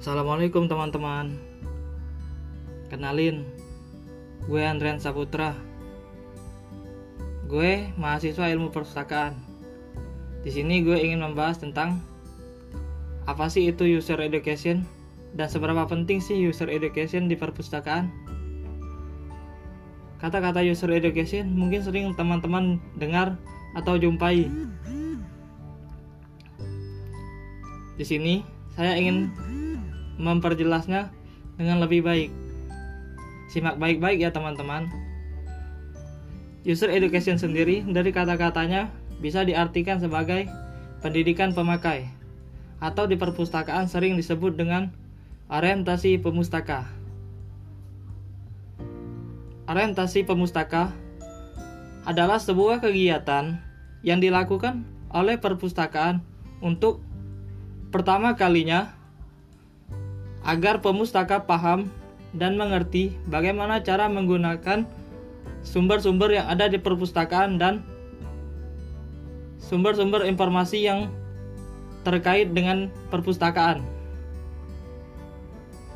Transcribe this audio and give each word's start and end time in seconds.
Assalamualaikum 0.00 0.64
teman-teman. 0.64 1.36
Kenalin, 2.88 3.44
gue 4.48 4.62
Andrian 4.64 4.96
Saputra. 4.96 5.52
Gue 7.44 7.92
mahasiswa 8.00 8.48
ilmu 8.48 8.72
perpustakaan. 8.72 9.36
Di 10.40 10.56
sini 10.56 10.80
gue 10.80 10.96
ingin 10.96 11.20
membahas 11.20 11.60
tentang 11.60 12.00
apa 13.28 13.52
sih 13.52 13.68
itu 13.68 13.84
user 13.84 14.16
education 14.24 14.88
dan 15.36 15.52
seberapa 15.52 15.84
penting 15.84 16.24
sih 16.24 16.48
user 16.48 16.72
education 16.72 17.28
di 17.28 17.36
perpustakaan. 17.36 18.08
Kata-kata 20.16 20.64
user 20.64 20.96
education 20.96 21.52
mungkin 21.52 21.84
sering 21.84 22.16
teman-teman 22.16 22.80
dengar 22.96 23.36
atau 23.76 24.00
jumpai. 24.00 24.48
Di 28.00 28.04
sini 28.08 28.40
saya 28.80 28.96
ingin 28.96 29.28
memperjelasnya 30.20 31.08
dengan 31.56 31.80
lebih 31.80 32.04
baik. 32.04 32.30
Simak 33.50 33.80
baik-baik 33.80 34.20
ya 34.20 34.30
teman-teman. 34.30 34.86
User 36.62 36.92
education 36.92 37.40
sendiri 37.40 37.80
dari 37.88 38.12
kata-katanya 38.12 38.92
bisa 39.18 39.42
diartikan 39.48 39.96
sebagai 39.96 40.46
pendidikan 41.00 41.56
pemakai 41.56 42.08
atau 42.80 43.08
di 43.08 43.16
perpustakaan 43.16 43.88
sering 43.88 44.16
disebut 44.20 44.56
dengan 44.56 44.92
orientasi 45.48 46.20
pemustaka. 46.20 46.84
Orientasi 49.68 50.28
pemustaka 50.28 50.92
adalah 52.04 52.40
sebuah 52.40 52.80
kegiatan 52.84 53.60
yang 54.00 54.18
dilakukan 54.20 54.84
oleh 55.12 55.36
perpustakaan 55.36 56.24
untuk 56.64 57.04
pertama 57.92 58.36
kalinya 58.38 58.99
agar 60.44 60.80
pemustaka 60.80 61.44
paham 61.44 61.92
dan 62.32 62.54
mengerti 62.56 63.18
bagaimana 63.26 63.82
cara 63.82 64.06
menggunakan 64.06 64.86
sumber-sumber 65.66 66.32
yang 66.32 66.46
ada 66.48 66.70
di 66.70 66.78
perpustakaan 66.80 67.60
dan 67.60 67.84
sumber-sumber 69.60 70.24
informasi 70.24 70.86
yang 70.86 71.12
terkait 72.06 72.56
dengan 72.56 72.88
perpustakaan. 73.12 73.84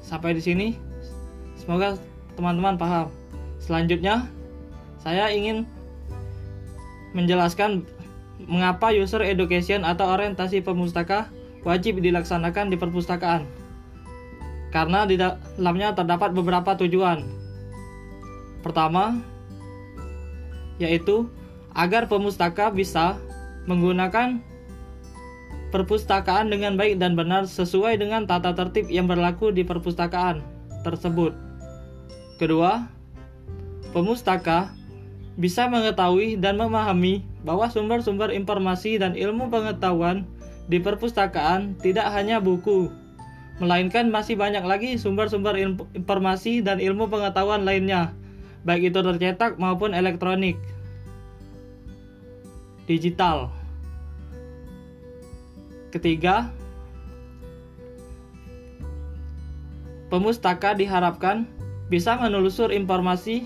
Sampai 0.00 0.32
di 0.34 0.42
sini, 0.42 0.68
semoga 1.60 2.00
teman-teman 2.34 2.80
paham. 2.80 3.12
Selanjutnya, 3.60 4.26
saya 5.04 5.28
ingin 5.28 5.68
menjelaskan 7.12 7.84
mengapa 8.48 8.88
user 8.90 9.20
education 9.20 9.84
atau 9.84 10.08
orientasi 10.08 10.64
pemustaka 10.64 11.28
wajib 11.60 12.00
dilaksanakan 12.00 12.72
di 12.72 12.80
perpustakaan 12.80 13.44
karena 14.70 15.06
di 15.06 15.18
dalamnya 15.18 15.94
terdapat 15.94 16.30
beberapa 16.34 16.78
tujuan. 16.78 17.26
Pertama, 18.62 19.18
yaitu 20.78 21.28
agar 21.74 22.06
pemustaka 22.10 22.70
bisa 22.70 23.18
menggunakan 23.66 24.40
perpustakaan 25.70 26.50
dengan 26.50 26.74
baik 26.74 26.98
dan 26.98 27.14
benar 27.14 27.46
sesuai 27.46 27.98
dengan 27.98 28.26
tata 28.26 28.50
tertib 28.54 28.90
yang 28.90 29.06
berlaku 29.06 29.54
di 29.54 29.62
perpustakaan 29.62 30.42
tersebut. 30.82 31.34
Kedua, 32.42 32.90
pemustaka 33.94 34.74
bisa 35.38 35.70
mengetahui 35.70 36.36
dan 36.36 36.58
memahami 36.58 37.22
bahwa 37.46 37.70
sumber-sumber 37.70 38.34
informasi 38.34 38.98
dan 38.98 39.14
ilmu 39.14 39.48
pengetahuan 39.48 40.26
di 40.66 40.82
perpustakaan 40.82 41.78
tidak 41.78 42.10
hanya 42.12 42.42
buku, 42.42 42.90
melainkan 43.60 44.08
masih 44.08 44.40
banyak 44.40 44.64
lagi 44.64 44.96
sumber-sumber 44.96 45.54
informasi 45.94 46.64
dan 46.64 46.80
ilmu 46.80 47.06
pengetahuan 47.12 47.68
lainnya, 47.68 48.16
baik 48.64 48.90
itu 48.90 48.98
tercetak 49.04 49.60
maupun 49.60 49.92
elektronik, 49.92 50.56
digital. 52.88 53.52
Ketiga, 55.92 56.48
pemustaka 60.08 60.72
diharapkan 60.72 61.44
bisa 61.92 62.16
menelusur 62.16 62.72
informasi 62.72 63.44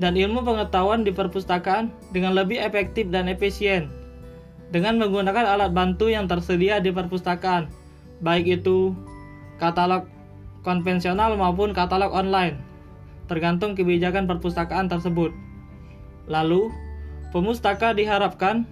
dan 0.00 0.18
ilmu 0.18 0.42
pengetahuan 0.42 1.06
di 1.06 1.14
perpustakaan 1.14 1.92
dengan 2.10 2.34
lebih 2.34 2.58
efektif 2.58 3.06
dan 3.12 3.30
efisien 3.30 3.92
dengan 4.70 4.96
menggunakan 5.02 5.44
alat 5.58 5.74
bantu 5.74 6.08
yang 6.08 6.30
tersedia 6.30 6.78
di 6.78 6.94
perpustakaan, 6.94 7.66
baik 8.22 8.62
itu 8.62 8.94
katalog 9.60 10.08
konvensional 10.64 11.36
maupun 11.36 11.76
katalog 11.76 12.16
online, 12.16 12.56
tergantung 13.28 13.76
kebijakan 13.76 14.24
perpustakaan 14.24 14.88
tersebut. 14.88 15.36
Lalu, 16.24 16.72
pemustaka 17.30 17.92
diharapkan 17.92 18.64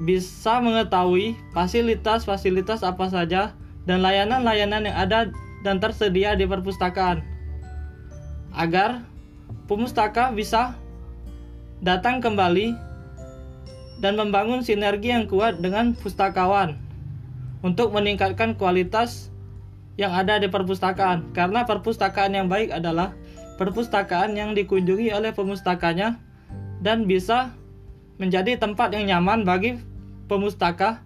bisa 0.00 0.62
mengetahui 0.62 1.36
fasilitas-fasilitas 1.52 2.86
apa 2.86 3.06
saja 3.12 3.52
dan 3.84 4.00
layanan-layanan 4.00 4.86
yang 4.86 4.96
ada 4.96 5.28
dan 5.66 5.82
tersedia 5.82 6.38
di 6.38 6.46
perpustakaan 6.46 7.20
agar 8.54 9.02
pemustaka 9.66 10.30
bisa 10.30 10.78
datang 11.82 12.22
kembali 12.22 12.74
dan 13.98 14.14
membangun 14.14 14.62
sinergi 14.62 15.10
yang 15.10 15.26
kuat 15.26 15.58
dengan 15.58 15.98
pustakawan 15.98 16.78
untuk 17.62 17.90
meningkatkan 17.90 18.54
kualitas 18.54 19.30
yang 19.98 20.14
ada 20.14 20.38
di 20.38 20.46
perpustakaan 20.46 21.34
karena 21.34 21.66
perpustakaan 21.66 22.34
yang 22.34 22.46
baik 22.46 22.70
adalah 22.70 23.18
perpustakaan 23.58 24.38
yang 24.38 24.54
dikunjungi 24.54 25.10
oleh 25.10 25.34
pemustakanya 25.34 26.22
dan 26.78 27.10
bisa 27.10 27.50
menjadi 28.22 28.54
tempat 28.58 28.94
yang 28.94 29.10
nyaman 29.10 29.42
bagi 29.42 29.82
pemustaka 30.30 31.02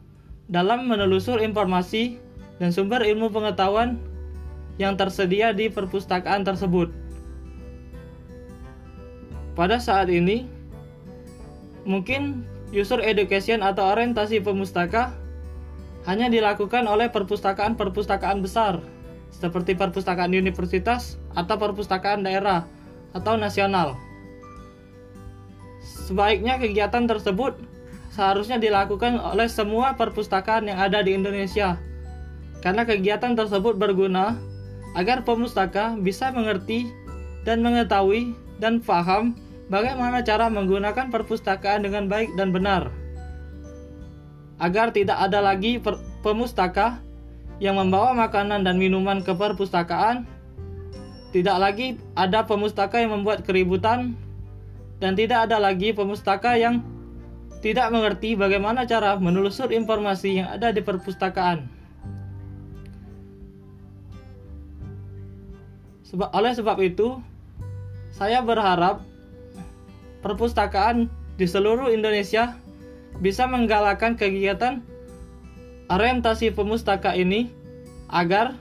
dalam 0.53 0.85
menelusur 0.85 1.41
informasi 1.41 2.21
dan 2.61 2.69
sumber 2.69 3.01
ilmu 3.01 3.33
pengetahuan 3.33 3.97
yang 4.77 4.97
tersedia 4.97 5.57
di 5.57 5.73
perpustakaan 5.73 6.45
tersebut. 6.45 6.93
Pada 9.53 9.77
saat 9.77 10.09
ini, 10.09 10.49
mungkin 11.85 12.45
user 12.73 13.01
education 13.05 13.61
atau 13.61 13.85
orientasi 13.93 14.41
pemustaka 14.41 15.13
hanya 16.07 16.27
dilakukan 16.27 16.87
oleh 16.91 17.11
perpustakaan-perpustakaan 17.11 18.43
besar 18.43 18.83
seperti 19.33 19.75
perpustakaan 19.75 20.31
universitas 20.35 21.17
atau 21.33 21.57
perpustakaan 21.57 22.23
daerah 22.23 22.69
atau 23.17 23.35
nasional. 23.35 23.97
Sebaiknya 25.83 26.61
kegiatan 26.61 27.09
tersebut 27.09 27.59
seharusnya 28.13 28.61
dilakukan 28.61 29.19
oleh 29.19 29.49
semua 29.49 29.97
perpustakaan 29.97 30.69
yang 30.69 30.79
ada 30.79 31.01
di 31.01 31.17
Indonesia. 31.17 31.81
Karena 32.63 32.87
kegiatan 32.87 33.35
tersebut 33.35 33.75
berguna 33.75 34.39
agar 34.95 35.27
pemustaka 35.27 35.99
bisa 35.99 36.31
mengerti 36.31 36.87
dan 37.43 37.65
mengetahui 37.65 38.37
dan 38.63 38.79
paham 38.79 39.35
bagaimana 39.67 40.23
cara 40.23 40.47
menggunakan 40.47 41.11
perpustakaan 41.11 41.83
dengan 41.83 42.07
baik 42.07 42.37
dan 42.39 42.55
benar 42.55 43.02
agar 44.63 44.95
tidak 44.95 45.19
ada 45.19 45.43
lagi 45.43 45.83
pemustaka 46.23 47.03
yang 47.59 47.83
membawa 47.83 48.15
makanan 48.15 48.63
dan 48.63 48.79
minuman 48.79 49.19
ke 49.19 49.35
perpustakaan, 49.35 50.23
tidak 51.35 51.59
lagi 51.59 51.99
ada 52.15 52.47
pemustaka 52.47 53.03
yang 53.03 53.11
membuat 53.11 53.43
keributan, 53.43 54.15
dan 55.03 55.19
tidak 55.19 55.51
ada 55.51 55.59
lagi 55.59 55.91
pemustaka 55.91 56.55
yang 56.55 56.79
tidak 57.59 57.91
mengerti 57.91 58.39
bagaimana 58.39 58.87
cara 58.87 59.19
menelusur 59.19 59.75
informasi 59.75 60.43
yang 60.43 60.49
ada 60.55 60.71
di 60.71 60.79
perpustakaan. 60.79 61.67
Sebab, 66.07 66.31
oleh 66.31 66.53
sebab 66.55 66.79
itu, 66.87 67.19
saya 68.15 68.43
berharap 68.47 69.03
perpustakaan 70.23 71.11
di 71.35 71.47
seluruh 71.51 71.91
Indonesia 71.91 72.55
bisa 73.19 73.45
menggalakkan 73.51 74.17
kegiatan 74.17 74.81
orientasi 75.93 76.55
pemustaka 76.57 77.13
ini 77.13 77.53
agar 78.09 78.57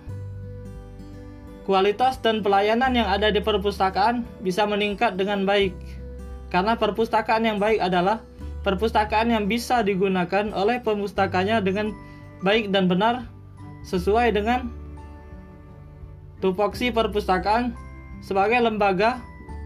kualitas 1.64 2.20
dan 2.20 2.42
pelayanan 2.42 2.92
yang 2.92 3.08
ada 3.08 3.30
di 3.30 3.40
perpustakaan 3.40 4.28
bisa 4.44 4.66
meningkat 4.66 5.16
dengan 5.16 5.46
baik. 5.48 5.78
Karena 6.52 6.76
perpustakaan 6.76 7.48
yang 7.48 7.64
baik 7.64 7.80
adalah 7.80 8.20
perpustakaan 8.68 9.32
yang 9.32 9.48
bisa 9.48 9.80
digunakan 9.86 10.52
oleh 10.52 10.84
pemustakanya 10.84 11.64
dengan 11.64 11.96
baik 12.44 12.74
dan 12.74 12.92
benar 12.92 13.30
sesuai 13.88 14.36
dengan 14.36 14.70
tupoksi 16.42 16.90
perpustakaan 16.92 17.74
sebagai 18.22 18.62
lembaga 18.62 19.22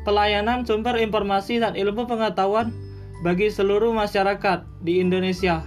pelayanan 0.07 0.63
sumber 0.63 0.95
informasi 1.01 1.59
dan 1.59 1.73
ilmu 1.73 2.05
pengetahuan 2.05 2.71
bagi 3.25 3.49
seluruh 3.49 3.89
masyarakat 3.89 4.69
di 4.85 5.01
Indonesia. 5.01 5.65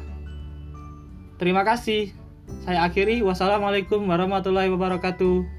Terima 1.42 1.66
kasih. 1.66 2.14
Saya 2.62 2.86
akhiri. 2.86 3.18
Wassalamualaikum 3.26 4.06
warahmatullahi 4.06 4.70
wabarakatuh. 4.70 5.57